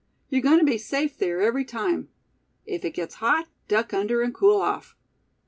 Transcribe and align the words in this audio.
You're 0.29 0.41
going 0.41 0.57
to 0.57 0.65
be 0.65 0.79
safe 0.79 1.15
there, 1.19 1.41
every 1.43 1.63
time. 1.63 2.09
If 2.65 2.83
it 2.83 2.95
gets 2.95 3.13
hot, 3.21 3.47
duck 3.67 3.93
under, 3.93 4.23
and 4.23 4.33
cool 4.33 4.59
off. 4.59 4.95